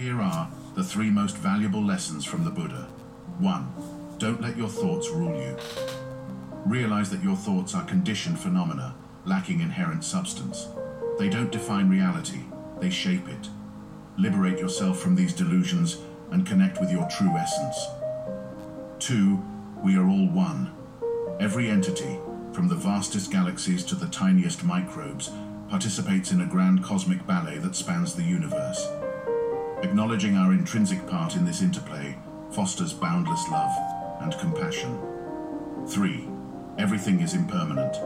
[0.00, 2.88] Here are the three most valuable lessons from the Buddha.
[3.38, 4.16] 1.
[4.16, 5.54] Don't let your thoughts rule you.
[6.64, 8.94] Realize that your thoughts are conditioned phenomena,
[9.26, 10.68] lacking inherent substance.
[11.18, 12.44] They don't define reality,
[12.80, 13.50] they shape it.
[14.16, 15.98] Liberate yourself from these delusions
[16.30, 17.76] and connect with your true essence.
[19.00, 19.38] 2.
[19.84, 20.72] We are all one.
[21.40, 22.18] Every entity,
[22.54, 25.30] from the vastest galaxies to the tiniest microbes,
[25.68, 28.88] participates in a grand cosmic ballet that spans the universe.
[29.82, 32.14] Acknowledging our intrinsic part in this interplay
[32.50, 33.74] fosters boundless love
[34.20, 35.00] and compassion.
[35.86, 36.28] 3.
[36.78, 37.96] Everything is impermanent.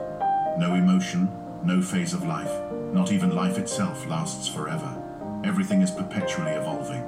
[0.57, 1.29] No emotion,
[1.65, 2.53] no phase of life,
[2.93, 5.01] not even life itself lasts forever.
[5.45, 7.03] Everything is perpetually evolving.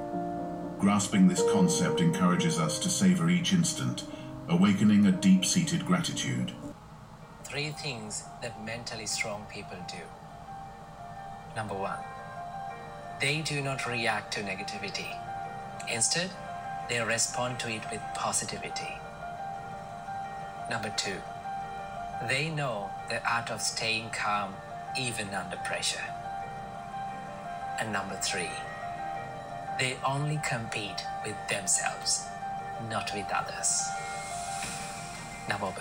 [0.80, 4.04] Grasping this concept encourages us to savor each instant,
[4.48, 6.52] awakening a deep seated gratitude.
[7.44, 10.02] Three things that mentally strong people do.
[11.54, 12.00] Number one,
[13.20, 15.16] they do not react to negativity.
[15.92, 16.30] Instead,
[16.88, 18.98] they respond to it with positivity.
[20.70, 21.16] Number two,
[22.28, 24.54] they know the art of staying calm
[24.98, 26.04] even under pressure.
[27.78, 28.50] And number three,
[29.78, 32.26] they only compete with themselves,
[32.88, 33.86] not with others.
[35.48, 35.72] Namo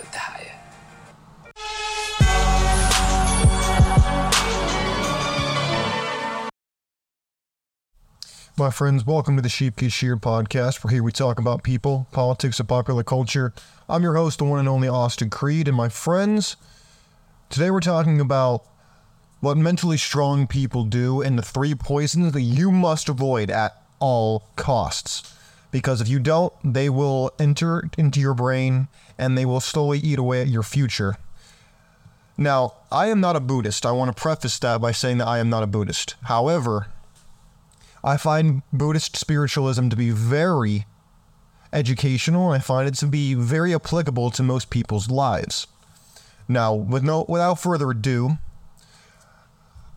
[8.58, 12.06] My friends, welcome to the Sheep Get Sheared podcast, where here we talk about people,
[12.10, 13.52] politics, and popular culture.
[13.86, 16.56] I'm your host, the one and only Austin Creed, and my friends,
[17.50, 18.64] today we're talking about
[19.40, 24.48] what mentally strong people do and the three poisons that you must avoid at all
[24.56, 25.34] costs.
[25.70, 30.18] Because if you don't, they will enter into your brain and they will slowly eat
[30.18, 31.16] away at your future.
[32.38, 33.84] Now, I am not a Buddhist.
[33.84, 36.14] I want to preface that by saying that I am not a Buddhist.
[36.22, 36.86] However,
[38.06, 40.86] I find Buddhist spiritualism to be very
[41.72, 42.52] educational.
[42.52, 45.66] I find it to be very applicable to most people's lives.
[46.46, 48.38] Now, with no, without further ado,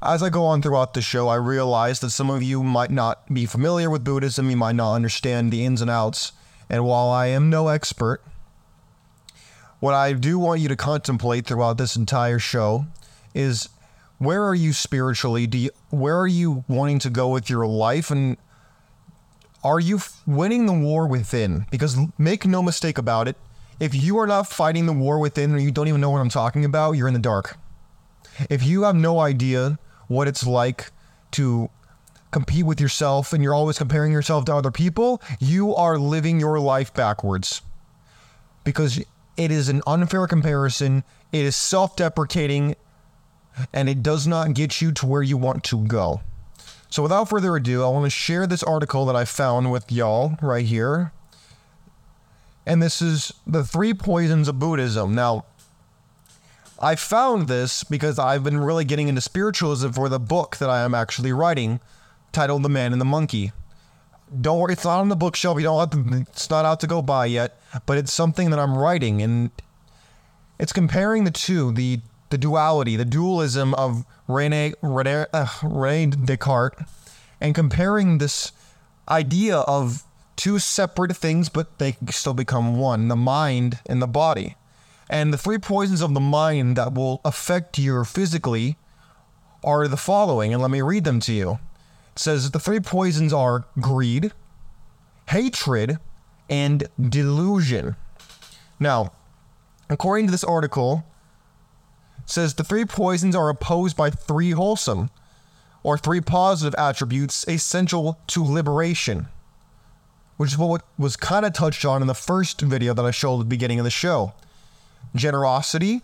[0.02, 3.32] as I go on throughout the show, I realize that some of you might not
[3.32, 6.32] be familiar with Buddhism, you might not understand the ins and outs,
[6.68, 8.24] and while I am no expert,
[9.80, 12.88] what I do want you to contemplate throughout this entire show
[13.36, 13.70] is
[14.20, 15.48] where are you spiritually?
[15.48, 18.38] Do you, where are you wanting to go with your life and
[19.64, 21.66] are you f- winning the war within?
[21.72, 23.38] Because make no mistake about it,
[23.80, 26.30] if you are not fighting the war within or you don't even know what I'm
[26.30, 27.58] talking about, you're in the dark.
[28.50, 30.92] If you have no idea what it's like
[31.32, 31.70] to
[32.32, 36.60] compete with yourself and you're always comparing yourself to other people, you are living your
[36.60, 37.62] life backwards.
[38.64, 39.00] Because
[39.38, 42.76] it is an unfair comparison, it is self deprecating,
[43.74, 46.22] and it does not get you to where you want to go.
[46.90, 50.38] So, without further ado, I want to share this article that I found with y'all
[50.42, 51.12] right here.
[52.66, 55.14] And this is the three poisons of Buddhism.
[55.14, 55.46] Now,
[56.80, 60.82] I found this because I've been really getting into spiritualism for the book that I
[60.82, 61.80] am actually writing,
[62.32, 63.52] titled The Man and the Monkey.
[64.42, 65.58] Don't worry, it's not on the bookshelf.
[65.58, 68.60] You don't have to, it's not out to go buy yet, but it's something that
[68.60, 69.52] I'm writing, and
[70.60, 72.00] it's comparing the two, the
[72.30, 76.84] the duality, the dualism of Rene, Rene, uh, Rene Descartes,
[77.42, 78.52] and comparing this
[79.08, 80.04] idea of
[80.36, 84.56] two separate things, but they can still become one the mind and the body.
[85.10, 88.78] And the three poisons of the mind that will affect you physically
[89.64, 91.60] are the following, and let me read them to you.
[92.14, 94.32] It says the three poisons are greed,
[95.30, 95.98] hatred,
[96.50, 97.96] and delusion.
[98.80, 99.12] Now,
[99.90, 101.04] according to this article,
[102.30, 105.10] says the three poisons are opposed by three wholesome
[105.84, 109.28] or three positive attributes essential to liberation,
[110.38, 113.36] which is what was kind of touched on in the first video that I showed
[113.36, 114.34] at the beginning of the show
[115.16, 116.02] generosity,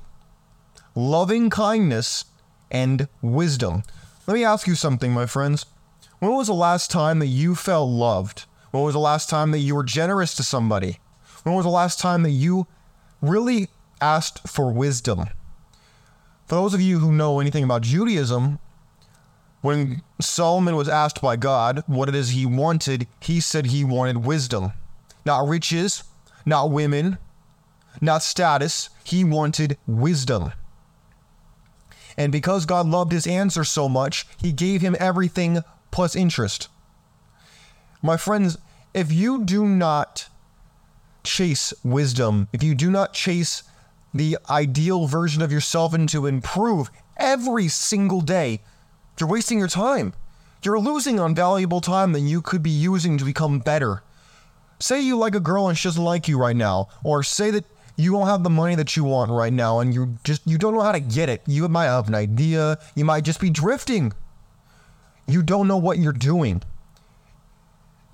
[0.95, 2.25] loving kindness,
[2.71, 3.83] and wisdom.
[4.25, 5.65] Let me ask you something, my friends.
[6.19, 8.45] When was the last time that you felt loved?
[8.71, 10.99] When was the last time that you were generous to somebody?
[11.43, 12.65] When was the last time that you
[13.21, 13.67] really
[14.01, 15.27] asked for wisdom?
[16.45, 18.59] For those of you who know anything about Judaism,
[19.61, 24.23] when Solomon was asked by God what it is he wanted, he said he wanted
[24.25, 24.73] wisdom.
[25.25, 26.03] Not riches,
[26.45, 27.17] not women,
[27.99, 28.89] not status.
[29.03, 30.51] He wanted wisdom.
[32.15, 36.67] And because God loved his answer so much, he gave him everything plus interest.
[38.03, 38.57] My friends,
[38.93, 40.29] if you do not
[41.23, 43.63] chase wisdom, if you do not chase
[44.15, 48.61] the ideal version of yourself and to improve every single day,
[49.19, 50.13] you're wasting your time.
[50.63, 54.01] you're losing on valuable time that you could be using to become better.
[54.79, 57.65] Say you like a girl and she doesn't like you right now, or say that
[57.97, 60.73] you don't have the money that you want right now and you just you don't
[60.73, 61.41] know how to get it.
[61.45, 64.13] You might have an idea, you might just be drifting.
[65.27, 66.63] You don't know what you're doing.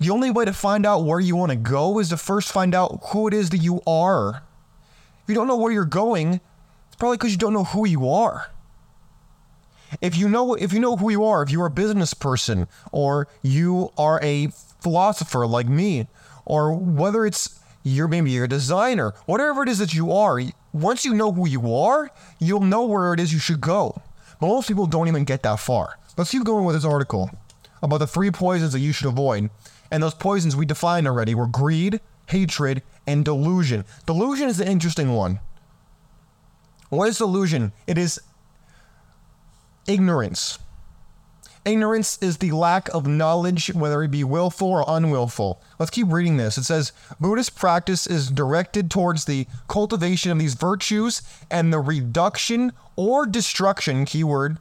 [0.00, 2.74] The only way to find out where you want to go is to first find
[2.74, 4.42] out who it is that you are.
[5.22, 6.40] If you don't know where you're going,
[6.86, 8.50] it's probably because you don't know who you are.
[10.00, 13.28] If you know if you know who you are, if you're a business person or
[13.42, 14.48] you are a
[14.80, 16.06] philosopher like me,
[16.44, 20.40] or whether it's you're maybe you're a designer, whatever it is that you are,
[20.72, 24.00] once you know who you are, you'll know where it is you should go.
[24.40, 25.98] But most people don't even get that far.
[26.16, 27.30] Let's keep going with this article
[27.82, 29.50] about the three poisons that you should avoid.
[29.90, 32.00] And those poisons we defined already were greed,
[32.32, 33.84] hatred, and delusion.
[34.06, 35.40] Delusion is an interesting one.
[36.88, 37.72] What is delusion?
[37.86, 38.20] It is
[39.86, 40.58] ignorance.
[41.64, 45.62] Ignorance is the lack of knowledge, whether it be willful or unwillful.
[45.78, 46.58] Let's keep reading this.
[46.58, 52.72] It says Buddhist practice is directed towards the cultivation of these virtues and the reduction
[52.96, 54.58] or destruction, keyword,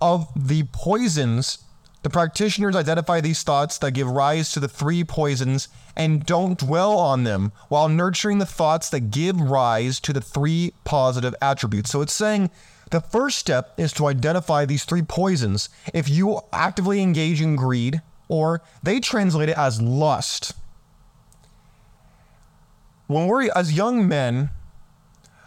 [0.00, 1.58] of the poisons.
[2.06, 5.66] The practitioners identify these thoughts that give rise to the three poisons
[5.96, 10.72] and don't dwell on them while nurturing the thoughts that give rise to the three
[10.84, 11.90] positive attributes.
[11.90, 12.50] So it's saying
[12.92, 15.68] the first step is to identify these three poisons.
[15.92, 20.52] If you actively engage in greed, or they translate it as lust.
[23.08, 24.50] When we're as young men,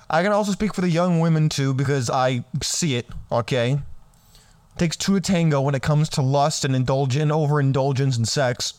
[0.09, 3.79] I can also speak for the young women too because I see it, okay?
[4.79, 8.75] Takes two to tango when it comes to lust and indulgence, overindulgence in sex.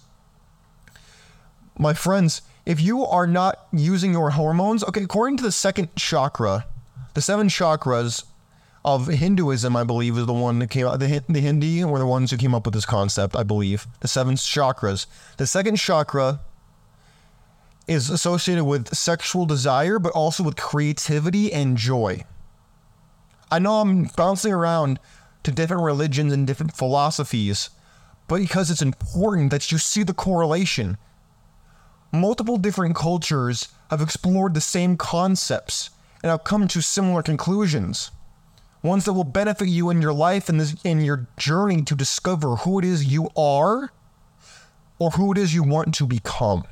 [1.78, 6.64] My friends, if you are not using your hormones, okay, according to the second chakra,
[7.12, 8.24] the seven chakras
[8.82, 11.00] of Hinduism, I believe, is the one that came out.
[11.00, 13.86] The, the Hindi were the ones who came up with this concept, I believe.
[14.00, 15.04] The seven chakras.
[15.36, 16.40] The second chakra
[17.86, 22.24] is associated with sexual desire, but also with creativity and joy.
[23.50, 24.98] I know I'm bouncing around
[25.42, 27.70] to different religions and different philosophies,
[28.28, 30.96] but because it's important that you see the correlation.
[32.12, 35.90] Multiple different cultures have explored the same concepts
[36.22, 38.10] and have come to similar conclusions
[38.82, 42.56] ones that will benefit you in your life and this in your journey to discover
[42.56, 43.92] who it is you are
[44.98, 46.64] or who it is you want to become.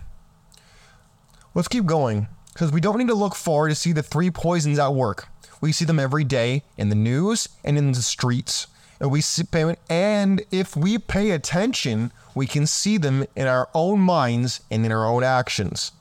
[1.54, 4.78] Let's keep going because we don't need to look far to see the three poisons
[4.78, 5.28] at work.
[5.60, 8.66] We see them every day in the news and in the streets.
[9.00, 9.44] And we see,
[9.88, 14.92] and if we pay attention, we can see them in our own minds and in
[14.92, 15.92] our own actions.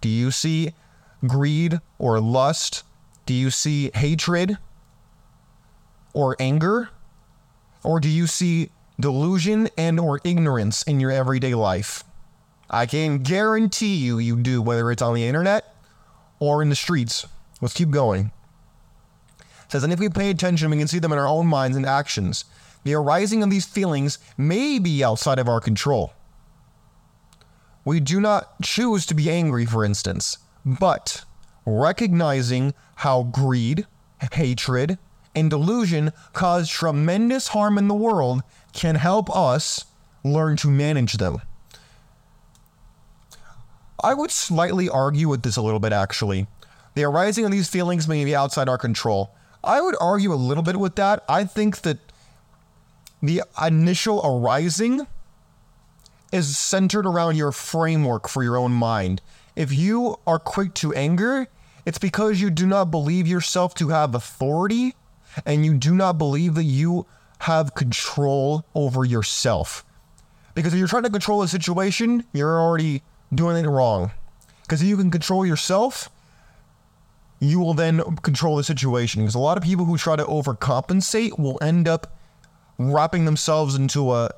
[0.00, 0.72] Do you see
[1.26, 2.82] greed or lust?
[3.26, 4.58] Do you see hatred?
[6.12, 6.90] or anger?
[7.82, 12.04] Or do you see delusion and or ignorance in your everyday life?
[12.68, 15.74] I can guarantee you you do, whether it's on the internet
[16.38, 17.26] or in the streets.
[17.60, 18.30] Let's keep going.
[19.70, 21.86] Says, and if we pay attention, we can see them in our own minds and
[21.86, 22.44] actions.
[22.82, 26.12] The arising of these feelings may be outside of our control.
[27.84, 31.24] We do not choose to be angry, for instance, but
[31.64, 33.86] recognizing how greed,
[34.32, 34.98] hatred,
[35.36, 39.84] and delusion cause tremendous harm in the world can help us
[40.24, 41.40] learn to manage them.
[44.02, 46.48] I would slightly argue with this a little bit, actually.
[46.94, 49.32] The arising of these feelings may be outside our control.
[49.62, 51.24] I would argue a little bit with that.
[51.28, 51.98] I think that
[53.22, 55.06] the initial arising
[56.32, 59.20] is centered around your framework for your own mind.
[59.56, 61.48] If you are quick to anger,
[61.84, 64.94] it's because you do not believe yourself to have authority
[65.44, 67.06] and you do not believe that you
[67.40, 69.84] have control over yourself.
[70.54, 73.02] Because if you're trying to control a situation, you're already
[73.34, 74.12] doing it wrong.
[74.62, 76.10] Because if you can control yourself,
[77.40, 79.22] you will then control the situation.
[79.22, 82.16] Because a lot of people who try to overcompensate will end up
[82.78, 84.30] wrapping themselves into a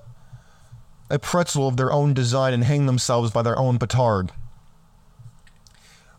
[1.10, 4.32] a pretzel of their own design and hang themselves by their own petard.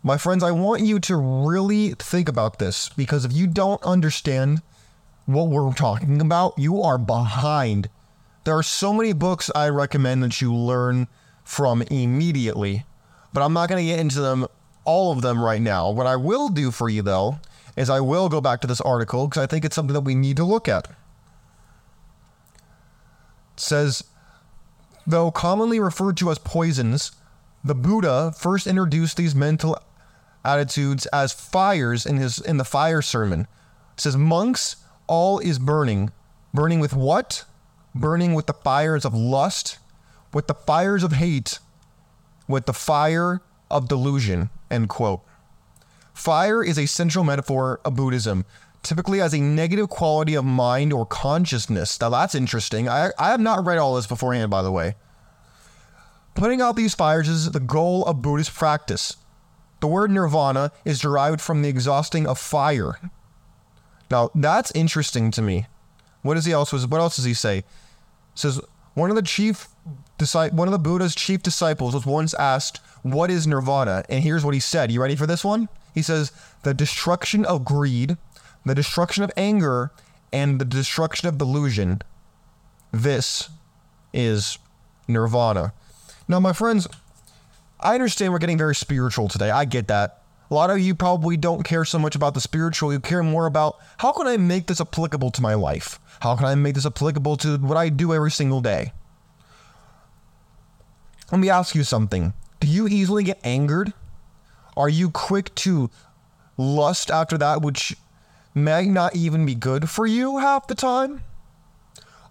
[0.04, 4.62] My friends, I want you to really think about this because if you don't understand
[5.26, 7.90] what we're talking about, you are behind.
[8.44, 11.08] There are so many books I recommend that you learn
[11.44, 12.86] from immediately,
[13.34, 14.46] but I'm not going to get into them,
[14.86, 15.90] all of them right now.
[15.90, 17.40] What I will do for you, though,
[17.76, 20.16] is I will go back to this article because I think it's something that we
[20.16, 20.88] need to look at.
[23.54, 24.04] It says,
[25.06, 27.12] though commonly referred to as poisons,
[27.64, 29.78] the Buddha first introduced these mental
[30.44, 33.42] attitudes as fires in his in the fire sermon.
[33.94, 36.12] It says monks all is burning.
[36.54, 37.46] Burning with what?
[37.96, 39.78] burning with the fires of lust,
[40.34, 41.60] with the fires of hate,
[42.48, 43.42] with the fire
[43.74, 44.50] of delusion.
[44.72, 45.22] End quote.
[46.14, 48.46] Fire is a central metaphor of Buddhism,
[48.84, 52.00] typically as a negative quality of mind or consciousness.
[52.00, 52.88] Now that's interesting.
[52.88, 54.96] I, I have not read all this beforehand, by the way.
[56.36, 59.18] Putting out these fires is the goal of Buddhist practice.
[59.82, 63.00] The word nirvana is derived from the exhausting of fire.
[64.10, 65.66] Now that's interesting to me.
[66.22, 67.60] What does he else what else does he say?
[67.60, 67.66] It
[68.36, 68.62] says
[68.94, 69.68] one of the chief
[70.20, 74.54] one of the Buddha's chief disciples was once asked, "What is nirvana?" And here's what
[74.54, 74.92] he said.
[74.92, 75.70] You ready for this one?
[75.94, 76.32] He says,
[76.64, 78.18] "The destruction of greed,
[78.66, 79.92] the destruction of anger,
[80.32, 82.02] and the destruction of delusion.
[82.92, 83.50] This
[84.14, 84.58] is
[85.08, 85.74] nirvana."
[86.28, 86.88] Now, my friends,
[87.80, 89.52] I understand we're getting very spiritual today.
[89.52, 90.22] I get that.
[90.50, 92.94] A lot of you probably don't care so much about the spiritual.
[92.94, 96.00] You care more about how can I make this applicable to my life?
[96.22, 98.94] How can I make this applicable to what I do every single day?
[101.32, 102.34] Let me ask you something.
[102.60, 103.94] Do you easily get angered?
[104.76, 105.90] Are you quick to
[106.58, 107.96] lust after that which
[108.54, 111.24] may not even be good for you half the time?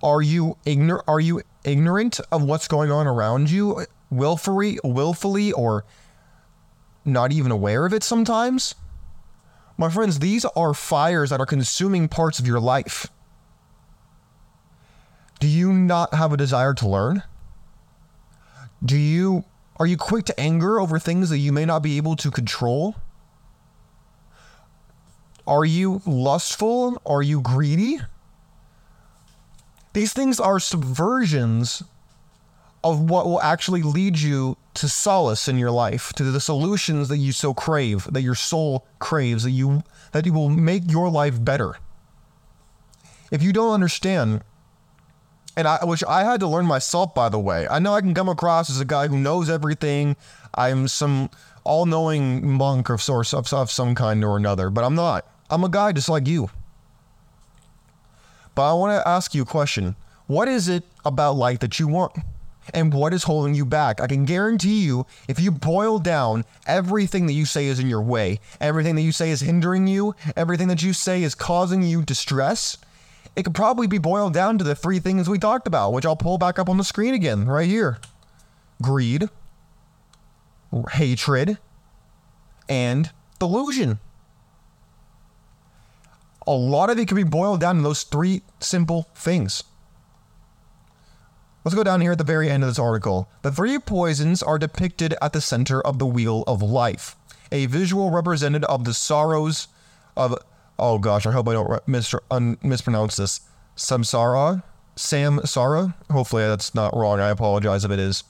[0.02, 5.52] Are you ignor- are you ignorant of what's going on around you uh, willfully willfully
[5.52, 5.84] or
[7.04, 8.74] not even aware of it sometimes?
[9.78, 13.08] My friends, these are fires that are consuming parts of your life.
[15.40, 17.22] Do you not have a desire to learn?
[18.84, 19.44] Do you
[19.76, 22.96] are you quick to anger over things that you may not be able to control?
[25.46, 27.00] Are you lustful?
[27.04, 28.00] Are you greedy?
[29.92, 31.82] These things are subversions
[32.84, 37.18] of what will actually lead you to solace in your life, to the solutions that
[37.18, 41.42] you so crave, that your soul craves, that you that you will make your life
[41.42, 41.76] better.
[43.30, 44.42] If you don't understand,
[45.56, 47.66] and I which I had to learn myself by the way.
[47.68, 50.16] I know I can come across as a guy who knows everything.
[50.54, 51.30] I'm some
[51.64, 55.26] all-knowing monk of source of, of some kind or another, but I'm not.
[55.48, 56.50] I'm a guy just like you.
[58.54, 59.96] But I want to ask you a question.
[60.26, 62.12] What is it about life that you want?
[62.74, 64.00] And what is holding you back?
[64.00, 68.02] I can guarantee you, if you boil down everything that you say is in your
[68.02, 72.02] way, everything that you say is hindering you, everything that you say is causing you
[72.02, 72.78] distress,
[73.34, 76.16] it could probably be boiled down to the three things we talked about, which I'll
[76.16, 77.98] pull back up on the screen again, right here
[78.80, 79.28] greed,
[80.92, 81.58] hatred,
[82.68, 84.00] and delusion.
[86.46, 89.62] A lot of it can be boiled down to those three simple things.
[91.64, 93.28] Let's go down here at the very end of this article.
[93.42, 97.14] The three poisons are depicted at the center of the Wheel of Life,
[97.52, 99.68] a visual representative of the sorrows
[100.16, 100.36] of,
[100.82, 103.40] oh gosh, I hope I don't mis- un- mispronounce this,
[103.76, 104.62] samsara?
[104.96, 105.94] Samsara?
[106.10, 107.20] Hopefully that's not wrong.
[107.20, 108.24] I apologize if it is.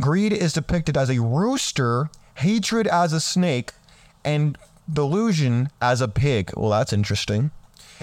[0.00, 3.72] Greed is depicted as a rooster, hatred as a snake,
[4.24, 4.56] and
[4.90, 6.52] delusion as a pig.
[6.56, 7.50] Well, that's interesting.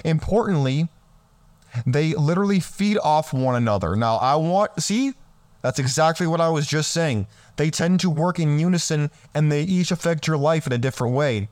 [0.04, 0.88] Importantly,
[1.84, 3.96] they literally feed off one another.
[3.96, 5.14] Now, I want, see,
[5.60, 7.26] that's exactly what I was just saying.
[7.56, 11.14] They tend to work in unison and they each affect your life in a different
[11.14, 11.48] way.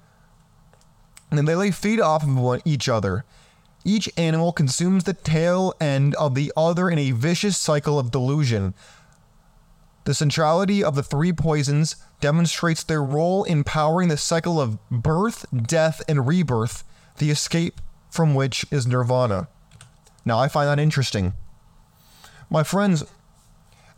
[1.30, 3.25] And they lay feed off of each other.
[3.85, 8.75] Each animal consumes the tail end of the other in a vicious cycle of delusion.
[10.04, 15.47] The centrality of the three poisons demonstrates their role in powering the cycle of birth,
[15.52, 16.85] death, and rebirth,
[17.18, 17.80] the escape
[18.11, 19.49] from which is nirvana.
[20.25, 21.35] Now, I find that interesting.
[22.49, 23.04] My friends,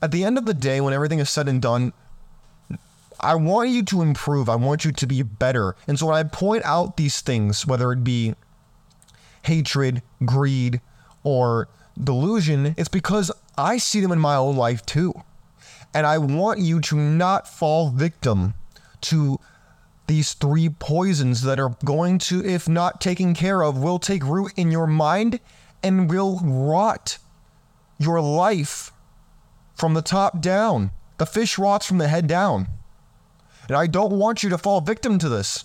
[0.00, 1.92] at the end of the day, when everything is said and done,
[3.20, 4.48] I want you to improve.
[4.48, 5.74] I want you to be better.
[5.86, 8.34] And so when I point out these things, whether it be
[9.42, 10.80] hatred, greed,
[11.24, 11.68] or
[12.02, 15.14] delusion, it's because I see them in my own life too.
[15.92, 18.54] And I want you to not fall victim
[19.02, 19.40] to
[20.06, 24.52] these three poisons that are going to, if not taken care of, will take root
[24.56, 25.40] in your mind
[25.82, 27.18] and will rot
[27.98, 28.92] your life
[29.74, 30.92] from the top down.
[31.18, 32.68] The fish rots from the head down.
[33.68, 35.64] And I don't want you to fall victim to this.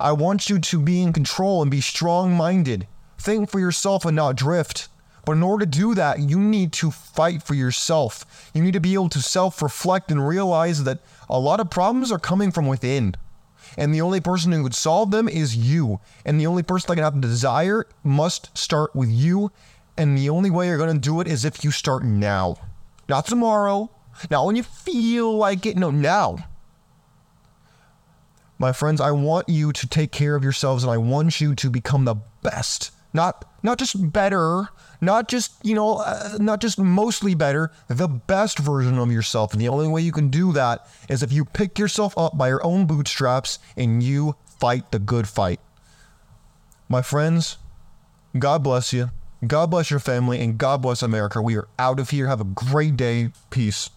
[0.00, 2.88] I want you to be in control and be strong minded.
[3.18, 4.88] Think for yourself and not drift.
[5.24, 8.50] But in order to do that, you need to fight for yourself.
[8.52, 12.10] You need to be able to self reflect and realize that a lot of problems
[12.10, 13.14] are coming from within.
[13.76, 16.00] And the only person who could solve them is you.
[16.24, 19.52] And the only person that can have the desire must start with you.
[19.96, 22.56] And the only way you're going to do it is if you start now.
[23.08, 23.90] Not tomorrow.
[24.30, 25.76] Not when you feel like it.
[25.76, 26.38] No, now.
[28.58, 31.70] My friends, I want you to take care of yourselves and I want you to
[31.70, 34.68] become the best Not not just better,
[35.00, 39.52] not just, you know, uh, not just mostly better, the best version of yourself.
[39.52, 42.48] And the only way you can do that is if you pick yourself up by
[42.48, 45.60] your own bootstraps and you fight the good fight.
[46.88, 47.58] My friends,
[48.38, 49.10] God bless you.
[49.46, 51.42] God bless your family and God bless America.
[51.42, 52.28] We are out of here.
[52.28, 53.30] Have a great day.
[53.50, 53.90] Peace.